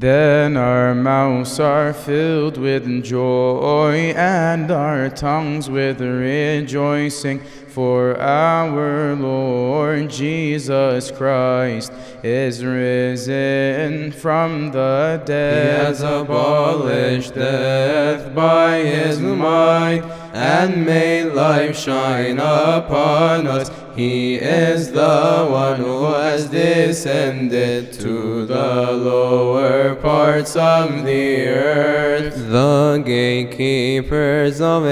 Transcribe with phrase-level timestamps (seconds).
[0.00, 7.42] Then our mouths are filled with joy and our tongues with rejoicing.
[7.70, 11.92] For our Lord Jesus Christ
[12.24, 15.78] is risen from the dead.
[15.78, 20.02] He has abolished death by his might
[20.34, 23.70] and made life shine upon us.
[23.94, 32.34] He is the one who has descended to the lower parts of the earth.
[32.50, 34.84] The gatekeepers of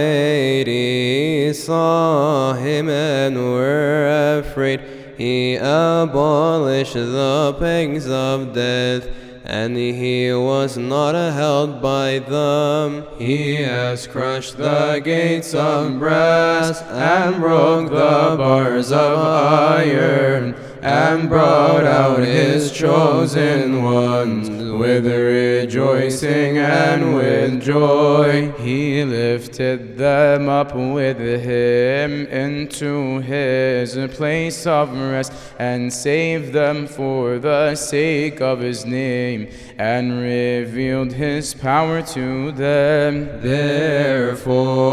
[1.48, 4.83] Hades saw him and were afraid.
[5.16, 9.09] He abolished the pangs of death
[9.45, 13.07] and he was not held by them.
[13.19, 20.55] He has crushed the gates of brass and broke the bars of iron
[20.88, 28.51] and brought out his chosen ones with rejoicing and with joy.
[28.52, 37.38] He lifted them up with him into his place of rest and saved them for
[37.38, 43.43] the sake of his name and revealed his power to them.
[43.43, 44.88] Therefore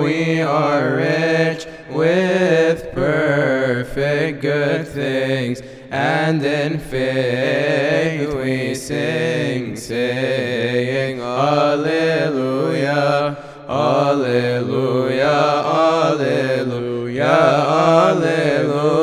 [0.00, 2.49] we are rich with
[3.92, 5.60] perfect good things,
[5.90, 12.46] and in faith we sing, saying, Alleluia,
[13.68, 15.26] Alleluia,
[15.64, 17.26] Alleluia,
[18.06, 19.00] Alleluia,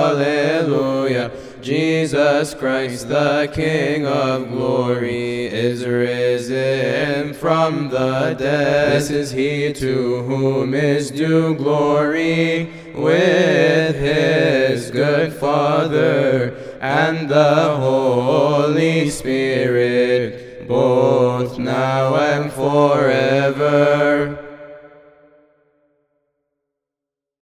[0.00, 1.30] Alleluia.
[1.62, 9.00] Jesus Christ, the King of glory, is risen from the dead.
[9.00, 19.08] This is he to whom is due glory with his good Father and the Holy
[19.08, 24.51] Spirit, both now and forever.